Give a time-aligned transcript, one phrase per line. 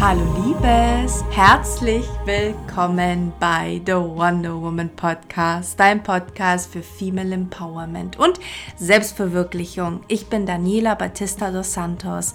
[0.00, 8.40] Hallo Liebes, herzlich willkommen bei The Wonder Woman Podcast, dein Podcast für Female Empowerment und
[8.76, 10.00] Selbstverwirklichung.
[10.08, 12.34] Ich bin Daniela Batista dos Santos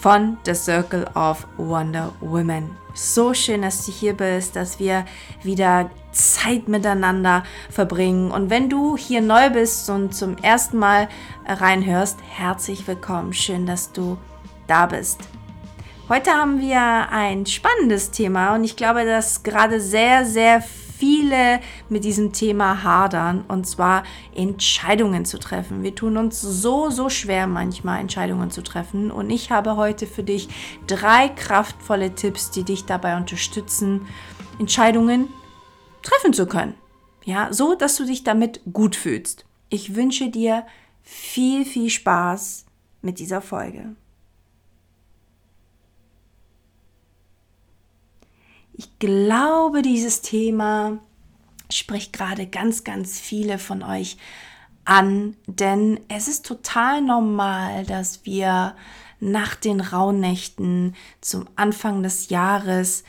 [0.00, 2.70] von The Circle of Wonder Women.
[2.94, 5.04] So schön, dass du hier bist, dass wir
[5.42, 8.30] wieder Zeit miteinander verbringen.
[8.30, 11.08] Und wenn du hier neu bist und zum ersten Mal
[11.46, 13.34] reinhörst, herzlich willkommen.
[13.34, 14.16] Schön, dass du
[14.66, 15.20] da bist.
[16.08, 20.89] Heute haben wir ein spannendes Thema und ich glaube, dass gerade sehr, sehr viele
[21.88, 24.04] mit diesem Thema hadern und zwar
[24.34, 25.82] Entscheidungen zu treffen.
[25.82, 30.22] Wir tun uns so, so schwer manchmal Entscheidungen zu treffen und ich habe heute für
[30.22, 30.48] dich
[30.86, 34.06] drei kraftvolle Tipps, die dich dabei unterstützen,
[34.58, 35.28] Entscheidungen
[36.02, 36.74] treffen zu können.
[37.24, 39.44] Ja, so, dass du dich damit gut fühlst.
[39.68, 40.66] Ich wünsche dir
[41.02, 42.66] viel, viel Spaß
[43.02, 43.94] mit dieser Folge.
[48.80, 51.00] Ich glaube, dieses Thema
[51.70, 54.16] spricht gerade ganz, ganz viele von euch
[54.86, 58.74] an, denn es ist total normal, dass wir
[59.20, 63.04] nach den Rauhnächten zum Anfang des Jahres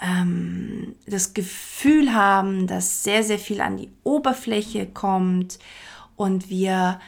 [0.00, 5.58] ähm, das Gefühl haben, dass sehr, sehr viel an die Oberfläche kommt
[6.14, 7.00] und wir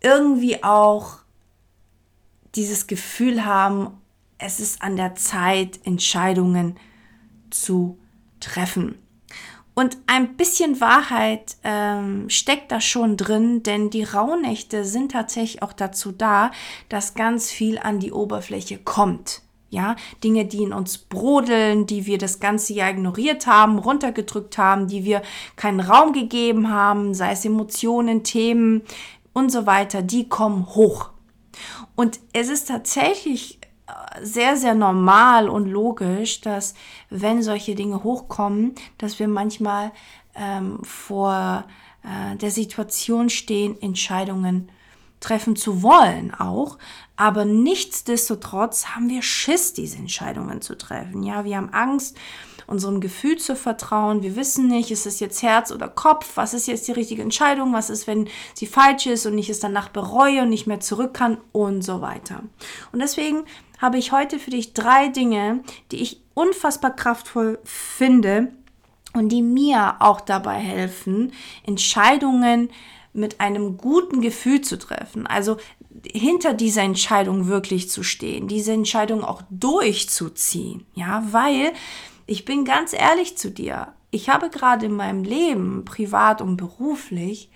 [0.00, 1.18] irgendwie auch
[2.56, 3.92] dieses Gefühl haben,
[4.38, 6.93] es ist an der Zeit, Entscheidungen zu
[7.54, 7.98] zu
[8.40, 8.98] treffen.
[9.74, 15.72] Und ein bisschen Wahrheit ähm, steckt da schon drin, denn die Rauhnächte sind tatsächlich auch
[15.72, 16.52] dazu da,
[16.88, 19.42] dass ganz viel an die Oberfläche kommt.
[19.70, 24.86] Ja, Dinge, die in uns brodeln, die wir das ganze Jahr ignoriert haben, runtergedrückt haben,
[24.86, 25.22] die wir
[25.56, 28.82] keinen Raum gegeben haben, sei es Emotionen, Themen
[29.32, 31.10] und so weiter, die kommen hoch.
[31.96, 33.58] Und es ist tatsächlich
[34.22, 36.74] sehr, sehr normal und logisch, dass
[37.10, 39.92] wenn solche Dinge hochkommen, dass wir manchmal
[40.34, 41.64] ähm, vor
[42.02, 44.70] äh, der Situation stehen, Entscheidungen
[45.24, 46.78] treffen zu wollen auch.
[47.16, 51.22] Aber nichtsdestotrotz haben wir Schiss, diese Entscheidungen zu treffen.
[51.22, 52.16] Ja, wir haben Angst,
[52.66, 54.22] unserem Gefühl zu vertrauen.
[54.22, 56.32] Wir wissen nicht, ist es jetzt Herz oder Kopf?
[56.36, 57.72] Was ist jetzt die richtige Entscheidung?
[57.72, 61.14] Was ist, wenn sie falsch ist und ich es danach bereue und nicht mehr zurück
[61.14, 62.42] kann und so weiter.
[62.92, 63.44] Und deswegen
[63.78, 68.52] habe ich heute für dich drei Dinge, die ich unfassbar kraftvoll finde
[69.12, 71.32] und die mir auch dabei helfen,
[71.64, 72.70] Entscheidungen
[73.14, 75.26] mit einem guten Gefühl zu treffen.
[75.26, 75.56] Also
[76.04, 80.84] hinter dieser Entscheidung wirklich zu stehen, diese Entscheidung auch durchzuziehen.
[80.94, 81.72] Ja, weil
[82.26, 83.94] ich bin ganz ehrlich zu dir.
[84.10, 87.50] Ich habe gerade in meinem Leben, privat und beruflich,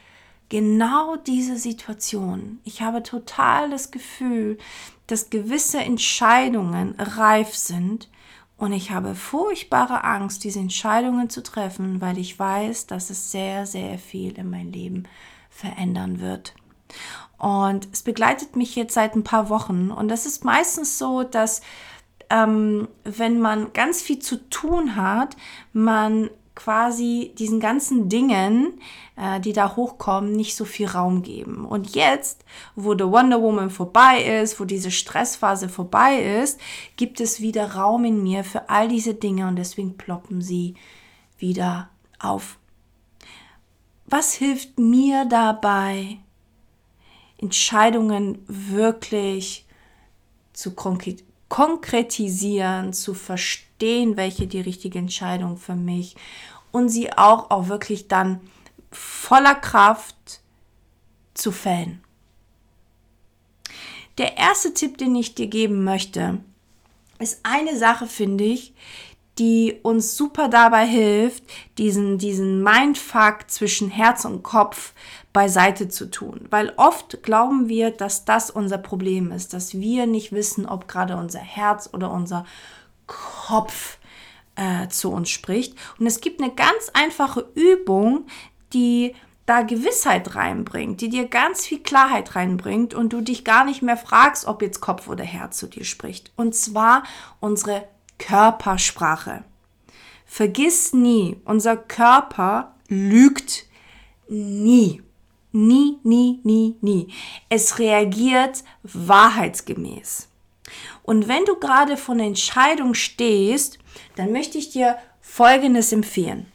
[0.48, 2.60] genau diese Situation.
[2.64, 4.58] Ich habe total das Gefühl,
[5.06, 8.08] dass gewisse Entscheidungen reif sind
[8.56, 13.66] und ich habe furchtbare Angst, diese Entscheidungen zu treffen, weil ich weiß, dass es sehr,
[13.66, 15.04] sehr viel in mein Leben
[15.58, 16.54] verändern wird.
[17.36, 21.60] Und es begleitet mich jetzt seit ein paar Wochen und das ist meistens so, dass
[22.30, 25.36] ähm, wenn man ganz viel zu tun hat,
[25.72, 28.80] man quasi diesen ganzen Dingen,
[29.16, 31.64] äh, die da hochkommen, nicht so viel Raum geben.
[31.64, 32.44] Und jetzt,
[32.74, 36.60] wo The Wonder Woman vorbei ist, wo diese Stressphase vorbei ist,
[36.96, 40.74] gibt es wieder Raum in mir für all diese Dinge und deswegen ploppen sie
[41.38, 42.58] wieder auf.
[44.10, 46.16] Was hilft mir dabei,
[47.36, 49.66] Entscheidungen wirklich
[50.54, 52.94] zu konkretisieren?
[52.94, 56.16] zu verstehen, welche die richtige Entscheidung für mich
[56.72, 58.40] und sie auch, auch wirklich dann
[58.90, 60.40] voller Kraft
[61.34, 62.02] zu fällen.
[64.16, 66.40] Der erste Tipp, den ich dir geben möchte,
[67.18, 68.72] ist eine Sache, finde ich,
[69.38, 71.44] die uns super dabei hilft,
[71.78, 74.92] diesen, diesen Mindfuck zwischen Herz und Kopf
[75.32, 76.46] beiseite zu tun.
[76.50, 81.16] Weil oft glauben wir, dass das unser Problem ist, dass wir nicht wissen, ob gerade
[81.16, 82.44] unser Herz oder unser
[83.06, 83.98] Kopf
[84.56, 85.74] äh, zu uns spricht.
[85.98, 88.26] Und es gibt eine ganz einfache Übung,
[88.72, 89.14] die
[89.46, 93.96] da Gewissheit reinbringt, die dir ganz viel Klarheit reinbringt und du dich gar nicht mehr
[93.96, 96.32] fragst, ob jetzt Kopf oder Herz zu dir spricht.
[96.36, 97.04] Und zwar
[97.40, 97.88] unsere
[98.18, 99.44] Körpersprache.
[100.26, 103.66] Vergiss nie, unser Körper lügt
[104.28, 105.02] nie.
[105.50, 107.08] Nie, nie, nie, nie.
[107.48, 110.28] Es reagiert wahrheitsgemäß.
[111.02, 113.78] Und wenn du gerade einer Entscheidung stehst,
[114.16, 116.52] dann möchte ich dir Folgendes empfehlen.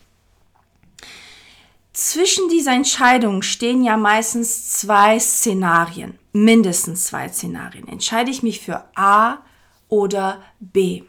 [1.93, 7.87] Zwischen dieser Entscheidung stehen ja meistens zwei Szenarien, mindestens zwei Szenarien.
[7.87, 9.39] Entscheide ich mich für A
[9.89, 11.03] oder B?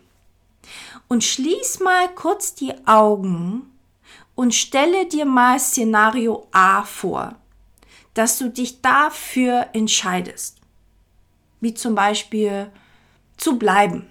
[1.09, 3.71] Und schließ mal kurz die Augen
[4.35, 7.37] und stelle dir mal Szenario A vor,
[8.15, 10.59] dass du dich dafür entscheidest.
[11.61, 12.71] Wie zum Beispiel
[13.37, 14.09] zu bleiben,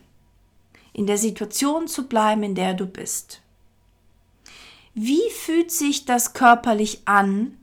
[0.93, 3.41] in der Situation zu bleiben, in der du bist.
[4.93, 7.57] Wie fühlt sich das körperlich an,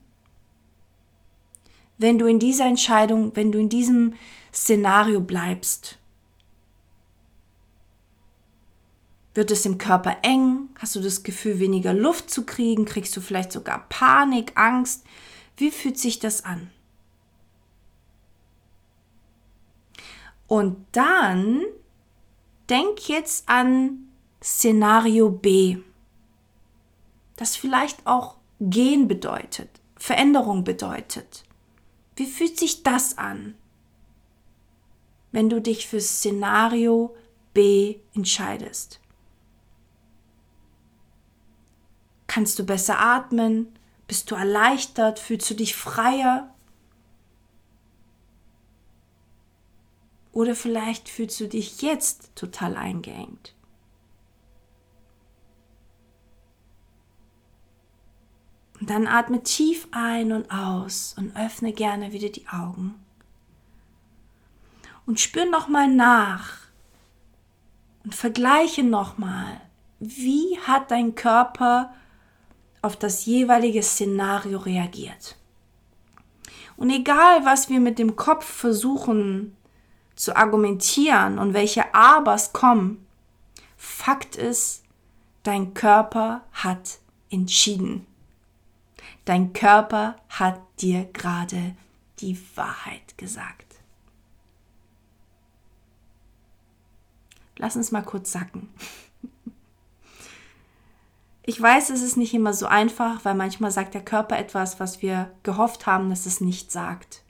[1.96, 4.14] wenn du in dieser Entscheidung, wenn du in diesem
[4.52, 5.99] Szenario bleibst?
[9.34, 10.68] Wird es im Körper eng?
[10.78, 12.84] Hast du das Gefühl, weniger Luft zu kriegen?
[12.84, 15.04] Kriegst du vielleicht sogar Panik, Angst?
[15.56, 16.70] Wie fühlt sich das an?
[20.46, 21.62] Und dann
[22.68, 24.08] denk jetzt an
[24.42, 25.78] Szenario B
[27.40, 31.44] das vielleicht auch gehen bedeutet, Veränderung bedeutet.
[32.14, 33.54] Wie fühlt sich das an,
[35.32, 37.16] wenn du dich für Szenario
[37.54, 39.00] B entscheidest?
[42.30, 43.76] Kannst du besser atmen?
[44.06, 45.18] Bist du erleichtert?
[45.18, 46.54] Fühlst du dich freier?
[50.30, 53.56] Oder vielleicht fühlst du dich jetzt total eingeengt.
[58.78, 62.94] Und dann atme tief ein und aus und öffne gerne wieder die Augen.
[65.04, 66.58] Und spür nochmal nach
[68.04, 69.60] und vergleiche nochmal,
[69.98, 71.92] wie hat dein Körper
[72.82, 75.36] auf das jeweilige Szenario reagiert.
[76.76, 79.56] Und egal, was wir mit dem Kopf versuchen
[80.14, 83.06] zu argumentieren und welche Abers kommen,
[83.76, 84.82] Fakt ist,
[85.42, 86.98] dein Körper hat
[87.30, 88.06] entschieden.
[89.24, 91.74] Dein Körper hat dir gerade
[92.18, 93.76] die Wahrheit gesagt.
[97.56, 98.68] Lass uns mal kurz sacken.
[101.50, 105.02] Ich weiß, es ist nicht immer so einfach, weil manchmal sagt der Körper etwas, was
[105.02, 107.24] wir gehofft haben, dass es nicht sagt.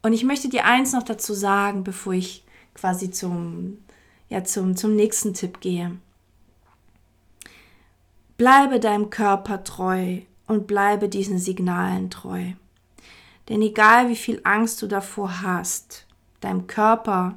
[0.00, 2.44] Und ich möchte dir eins noch dazu sagen, bevor ich
[2.74, 3.78] quasi zum,
[4.28, 5.98] ja, zum, zum nächsten Tipp gehe.
[8.36, 12.52] Bleibe deinem Körper treu und bleibe diesen Signalen treu.
[13.48, 16.06] Denn egal wie viel Angst du davor hast,
[16.38, 17.36] deinem Körper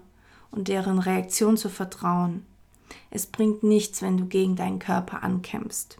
[0.52, 2.46] und deren Reaktion zu vertrauen,
[3.10, 5.98] es bringt nichts, wenn du gegen deinen Körper ankämpfst.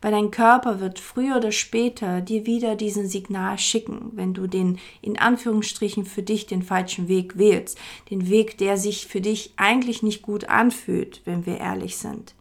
[0.00, 4.78] Weil dein Körper wird früher oder später dir wieder diesen Signal schicken, wenn du den
[5.02, 7.78] in Anführungsstrichen für dich den falschen Weg wählst.
[8.10, 12.34] Den Weg, der sich für dich eigentlich nicht gut anfühlt, wenn wir ehrlich sind.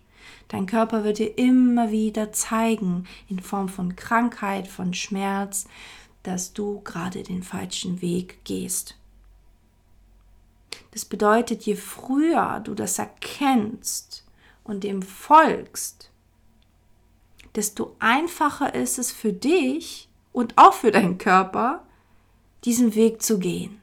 [0.48, 5.68] Dein Körper wird dir immer wieder zeigen, in Form von Krankheit, von Schmerz,
[6.24, 8.96] dass du gerade den falschen Weg gehst.
[10.92, 14.26] Das bedeutet, je früher du das erkennst
[14.64, 16.12] und dem folgst,
[17.56, 21.84] desto einfacher ist es für dich und auch für deinen Körper,
[22.64, 23.82] diesen Weg zu gehen.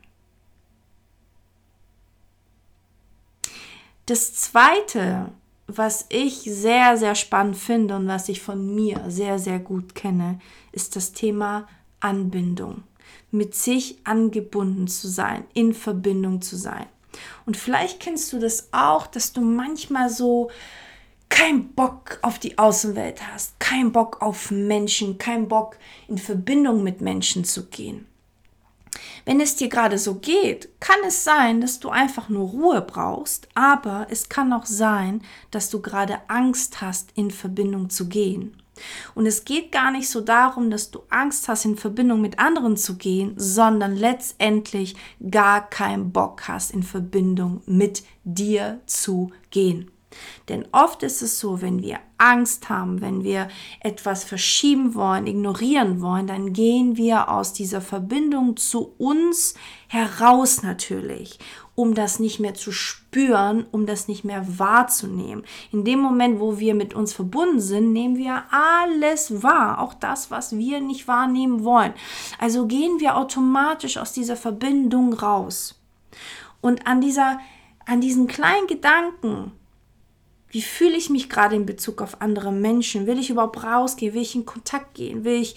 [4.06, 5.32] Das Zweite,
[5.66, 10.38] was ich sehr, sehr spannend finde und was ich von mir sehr, sehr gut kenne,
[10.72, 11.67] ist das Thema
[12.00, 12.82] Anbindung.
[13.31, 16.86] Mit sich angebunden zu sein, in Verbindung zu sein.
[17.46, 20.50] Und vielleicht kennst du das auch, dass du manchmal so
[21.28, 27.00] keinen Bock auf die Außenwelt hast, keinen Bock auf Menschen, keinen Bock in Verbindung mit
[27.00, 28.06] Menschen zu gehen.
[29.24, 33.48] Wenn es dir gerade so geht, kann es sein, dass du einfach nur Ruhe brauchst,
[33.54, 38.56] aber es kann auch sein, dass du gerade Angst hast, in Verbindung zu gehen.
[39.14, 42.76] Und es geht gar nicht so darum, dass du Angst hast, in Verbindung mit anderen
[42.76, 44.96] zu gehen, sondern letztendlich
[45.31, 49.90] gar keinen Bock hast, in Verbindung mit dir zu gehen.
[50.48, 53.48] Denn oft ist es so, wenn wir Angst haben, wenn wir
[53.80, 59.54] etwas verschieben wollen, ignorieren wollen, dann gehen wir aus dieser Verbindung zu uns
[59.88, 61.38] heraus natürlich,
[61.74, 65.44] um das nicht mehr zu spüren, um das nicht mehr wahrzunehmen.
[65.72, 70.30] In dem Moment, wo wir mit uns verbunden sind, nehmen wir alles wahr, auch das,
[70.30, 71.94] was wir nicht wahrnehmen wollen.
[72.38, 75.80] Also gehen wir automatisch aus dieser Verbindung raus.
[76.60, 77.38] Und an dieser
[77.86, 79.52] an diesen kleinen Gedanken,
[80.55, 83.08] wie fühle ich mich gerade in Bezug auf andere Menschen?
[83.08, 84.15] Will ich überhaupt rausgehen?
[84.15, 85.25] Will ich in Kontakt gehen?
[85.25, 85.56] Will ich,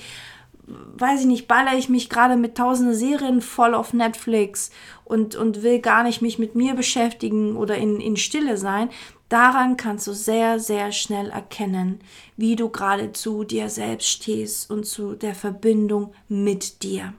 [0.66, 4.72] weiß ich nicht, baller ich mich gerade mit tausenden Serien voll auf Netflix
[5.06, 8.90] und, und will gar nicht mich mit mir beschäftigen oder in, in Stille sein?
[9.30, 12.00] Daran kannst du sehr, sehr schnell erkennen,
[12.36, 17.14] wie du gerade zu dir selbst stehst und zu der Verbindung mit dir.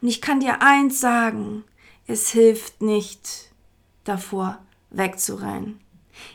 [0.00, 1.64] Und ich kann dir eins sagen,
[2.06, 3.50] es hilft nicht
[4.04, 4.60] davor
[4.90, 5.81] wegzurennen.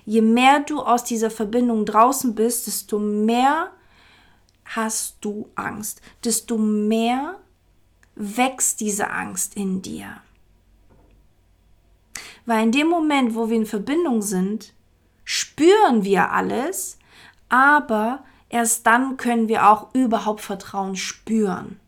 [0.06, 3.72] Je mehr du aus dieser Verbindung draußen bist, desto mehr
[4.65, 7.39] hast du Angst, desto mehr
[8.15, 10.22] wächst diese Angst in dir.
[12.46, 14.74] Weil in dem Moment, wo wir in Verbindung sind,
[15.24, 16.98] spüren wir alles,
[17.50, 21.79] aber erst dann können wir auch überhaupt Vertrauen spüren.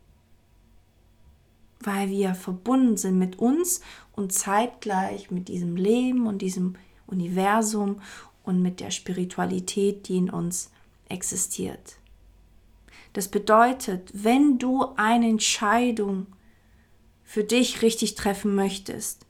[1.79, 6.75] Weil wir verbunden sind mit uns und zeitgleich mit diesem Leben und diesem
[7.09, 8.01] Universum
[8.43, 10.71] und mit der Spiritualität, die in uns
[11.07, 11.97] existiert.
[13.13, 16.27] Das bedeutet, wenn du eine Entscheidung
[17.23, 19.25] für dich richtig treffen möchtest,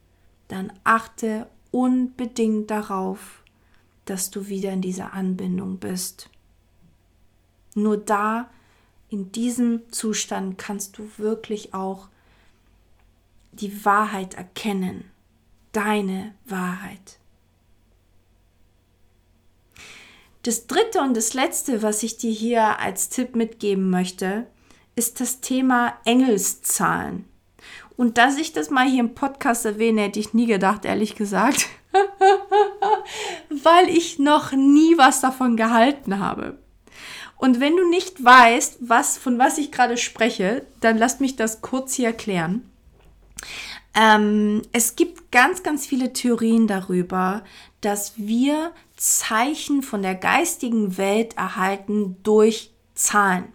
[0.47, 3.43] dann achte unbedingt darauf,
[4.05, 6.29] dass du wieder in dieser Anbindung bist.
[7.75, 8.49] Nur da,
[9.09, 12.09] in diesem Zustand, kannst du wirklich auch
[13.51, 15.05] die Wahrheit erkennen,
[15.71, 17.18] deine Wahrheit.
[20.43, 24.47] Das dritte und das letzte, was ich dir hier als Tipp mitgeben möchte,
[24.95, 27.25] ist das Thema Engelszahlen.
[27.97, 31.67] Und dass ich das mal hier im Podcast erwähne, hätte ich nie gedacht, ehrlich gesagt.
[33.49, 36.57] Weil ich noch nie was davon gehalten habe.
[37.35, 41.61] Und wenn du nicht weißt, was, von was ich gerade spreche, dann lass mich das
[41.61, 42.69] kurz hier erklären.
[43.95, 47.43] Ähm, es gibt ganz, ganz viele Theorien darüber,
[47.81, 53.53] dass wir Zeichen von der geistigen Welt erhalten durch Zahlen.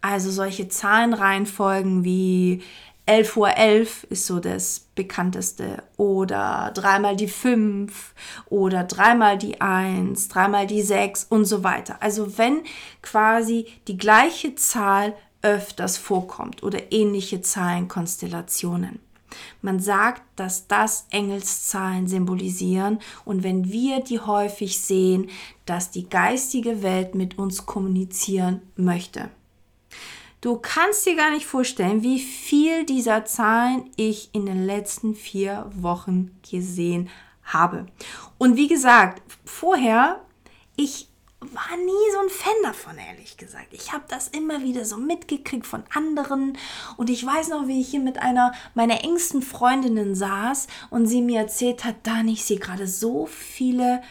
[0.00, 2.62] Also solche Zahlenreihenfolgen wie
[3.06, 8.14] 11 Uhr 11 ist so das bekannteste oder dreimal die 5
[8.48, 11.96] oder dreimal die 1, dreimal die 6 und so weiter.
[12.00, 12.62] Also wenn
[13.02, 19.00] quasi die gleiche Zahl öfters vorkommt oder ähnliche Zahlenkonstellationen.
[19.62, 25.30] Man sagt, dass das Engelszahlen symbolisieren und wenn wir die häufig sehen,
[25.64, 29.30] dass die geistige Welt mit uns kommunizieren möchte.
[30.40, 35.70] Du kannst dir gar nicht vorstellen, wie viel dieser Zahlen ich in den letzten vier
[35.74, 37.08] Wochen gesehen
[37.42, 37.86] habe.
[38.38, 40.20] Und wie gesagt, vorher,
[40.76, 41.08] ich
[41.52, 43.68] war nie so ein Fan davon, ehrlich gesagt.
[43.72, 46.56] Ich habe das immer wieder so mitgekriegt von anderen.
[46.96, 51.22] Und ich weiß noch, wie ich hier mit einer meiner engsten Freundinnen saß und sie
[51.22, 54.02] mir erzählt hat, Dani, ich sehe gerade so viele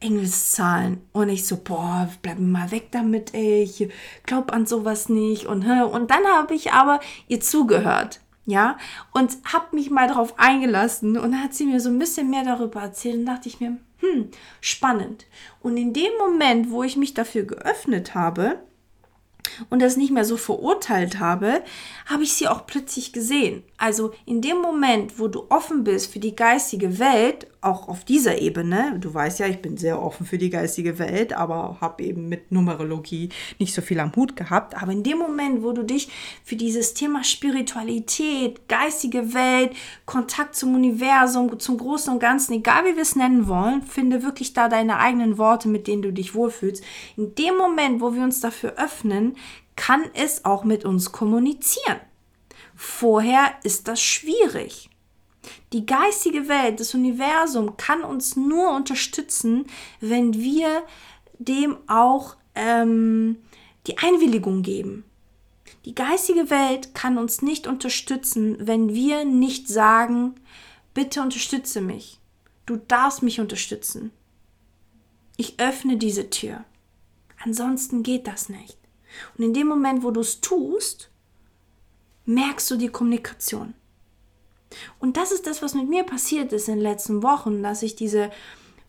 [0.00, 1.00] Engelszahlen.
[1.12, 3.88] Und ich so, boah, bleib mal weg damit, ey, ich
[4.24, 5.46] glaub an sowas nicht.
[5.46, 8.76] Und, und dann habe ich aber ihr zugehört, ja,
[9.12, 11.16] und habe mich mal darauf eingelassen.
[11.16, 13.16] Und hat sie mir so ein bisschen mehr darüber erzählt.
[13.16, 15.26] Und dachte ich mir, hm, spannend.
[15.60, 18.58] Und in dem Moment, wo ich mich dafür geöffnet habe,
[19.70, 21.62] und das nicht mehr so verurteilt habe,
[22.06, 23.62] habe ich sie auch plötzlich gesehen.
[23.76, 28.38] Also in dem Moment, wo du offen bist für die geistige Welt, auch auf dieser
[28.40, 32.28] Ebene, du weißt ja, ich bin sehr offen für die geistige Welt, aber habe eben
[32.28, 36.08] mit Numerologie nicht so viel am Hut gehabt, aber in dem Moment, wo du dich
[36.44, 39.72] für dieses Thema Spiritualität, geistige Welt,
[40.06, 44.52] Kontakt zum Universum, zum Großen und Ganzen, egal wie wir es nennen wollen, finde wirklich
[44.52, 46.84] da deine eigenen Worte, mit denen du dich wohlfühlst.
[47.16, 49.36] In dem Moment, wo wir uns dafür öffnen,
[49.76, 51.98] kann es auch mit uns kommunizieren.
[52.76, 54.90] Vorher ist das schwierig.
[55.72, 59.66] Die geistige Welt, das Universum kann uns nur unterstützen,
[60.00, 60.82] wenn wir
[61.38, 63.36] dem auch ähm,
[63.86, 65.04] die Einwilligung geben.
[65.84, 70.34] Die geistige Welt kann uns nicht unterstützen, wenn wir nicht sagen,
[70.94, 72.20] bitte unterstütze mich.
[72.64, 74.10] Du darfst mich unterstützen.
[75.36, 76.64] Ich öffne diese Tür.
[77.44, 78.78] Ansonsten geht das nicht.
[79.36, 81.10] Und in dem Moment, wo du es tust,
[82.24, 83.74] merkst du die Kommunikation.
[84.98, 87.96] Und das ist das, was mit mir passiert ist in den letzten Wochen, dass ich
[87.96, 88.30] diese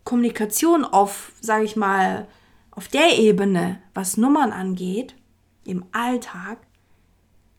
[0.03, 2.27] Kommunikation auf, sage ich mal,
[2.71, 5.15] auf der Ebene, was Nummern angeht,
[5.65, 6.59] im Alltag,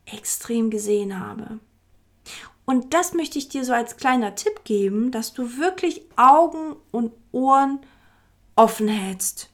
[0.04, 1.58] extrem gesehen habe.
[2.64, 7.12] Und das möchte ich dir so als kleiner Tipp geben, dass du wirklich Augen und
[7.32, 7.80] Ohren
[8.56, 9.50] offen hältst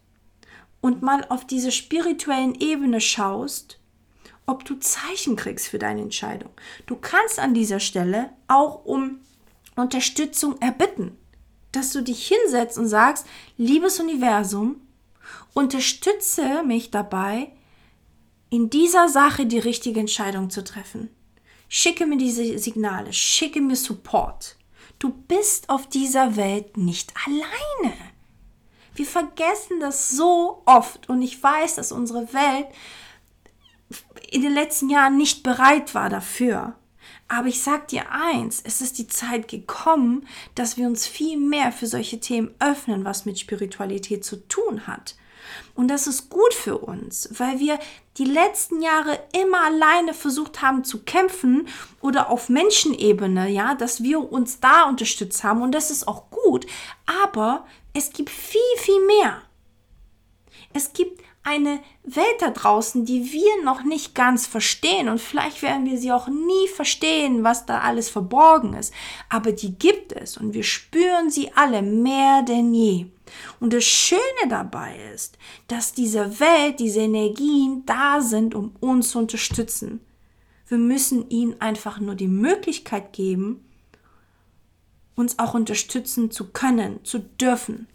[0.81, 3.79] und mal auf diese spirituellen Ebene schaust
[4.52, 6.50] ob du Zeichen kriegst für deine Entscheidung.
[6.85, 9.21] Du kannst an dieser Stelle auch um
[9.76, 11.16] Unterstützung erbitten,
[11.73, 14.76] dass du dich hinsetzt und sagst, liebes Universum,
[15.54, 17.50] unterstütze mich dabei,
[18.50, 21.09] in dieser Sache die richtige Entscheidung zu treffen.
[21.71, 24.56] Schicke mir diese Signale, schicke mir Support.
[24.99, 27.94] Du bist auf dieser Welt nicht alleine.
[28.94, 32.66] Wir vergessen das so oft und ich weiß, dass unsere Welt
[34.30, 36.75] in den letzten Jahren nicht bereit war dafür.
[37.28, 41.72] Aber ich sag dir eins, es ist die Zeit gekommen, dass wir uns viel mehr
[41.72, 45.16] für solche Themen öffnen, was mit Spiritualität zu tun hat.
[45.75, 47.78] Und das ist gut für uns, weil wir
[48.18, 51.68] die letzten Jahre immer alleine versucht haben zu kämpfen
[52.00, 56.66] oder auf Menschenebene, ja, dass wir uns da unterstützt haben und das ist auch gut,
[57.25, 59.42] aber es gibt viel, viel mehr.
[60.75, 65.87] Es gibt eine Welt da draußen, die wir noch nicht ganz verstehen und vielleicht werden
[65.87, 68.94] wir sie auch nie verstehen, was da alles verborgen ist,
[69.28, 73.06] aber die gibt es und wir spüren sie alle mehr denn je.
[73.61, 79.18] Und das Schöne dabei ist, dass diese Welt, diese Energien da sind, um uns zu
[79.18, 80.00] unterstützen.
[80.68, 83.64] Wir müssen ihnen einfach nur die Möglichkeit geben,
[85.14, 87.88] uns auch unterstützen zu können, zu dürfen.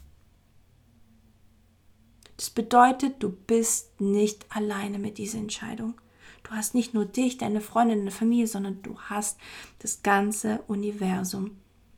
[2.37, 5.95] Das bedeutet, du bist nicht alleine mit dieser Entscheidung.
[6.43, 9.37] Du hast nicht nur dich, deine Freundin, deine Familie, sondern du hast
[9.79, 11.57] das ganze Universum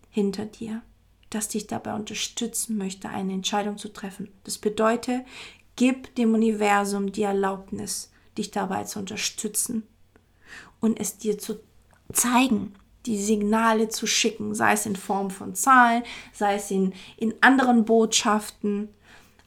[0.10, 0.82] hinter dir,
[1.30, 4.30] das dich dabei unterstützen möchte, eine Entscheidung zu treffen.
[4.46, 5.26] Das bedeutet,
[5.76, 9.84] gib dem Universum die Erlaubnis, dich dabei zu unterstützen
[10.80, 11.60] und es dir zu
[12.12, 12.74] zeigen,
[13.06, 16.04] die Signale zu schicken, sei es in Form von Zahlen,
[16.34, 18.90] sei es in, in anderen Botschaften,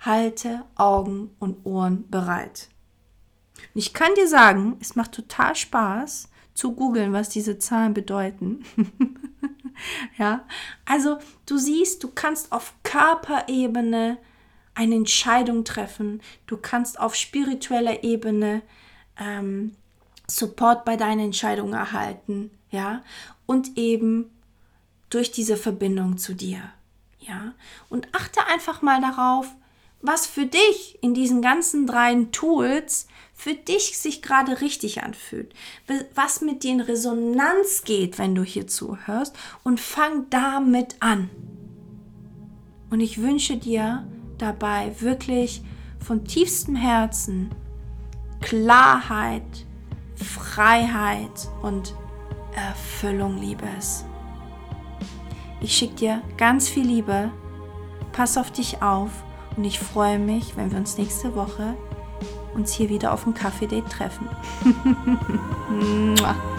[0.04, 2.68] halte Augen und Ohren bereit.
[3.74, 8.64] Und ich kann dir sagen, es macht total Spaß zu googeln, was diese Zahlen bedeuten.
[10.18, 10.44] ja,
[10.84, 14.18] also du siehst, du kannst auf Körperebene
[14.74, 16.20] eine Entscheidung treffen.
[16.46, 18.62] Du kannst auf spiritueller Ebene
[19.18, 19.76] ähm,
[20.28, 23.02] Support bei deiner Entscheidung erhalten, ja,
[23.44, 24.30] und eben
[25.10, 26.62] durch diese Verbindung zu dir,
[27.18, 27.52] ja.
[27.90, 29.54] Und achte einfach mal darauf,
[30.02, 35.52] was für dich in diesen ganzen drei Tools für dich sich gerade richtig anfühlt,
[36.14, 41.30] was mit dir in Resonanz geht, wenn du hier zuhörst und fang damit an.
[42.90, 44.06] Und ich wünsche dir
[44.38, 45.62] dabei wirklich
[45.98, 47.50] von tiefstem Herzen
[48.40, 49.66] Klarheit,
[50.16, 51.94] Freiheit und
[52.54, 54.04] Erfüllung, Liebes.
[55.60, 57.30] Ich schicke dir ganz viel Liebe.
[58.12, 59.10] Pass auf dich auf
[59.56, 61.74] und ich freue mich, wenn wir uns nächste Woche
[62.54, 64.28] uns hier wieder auf dem Kaffee-Date treffen.